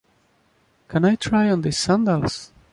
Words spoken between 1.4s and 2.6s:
on these sandals?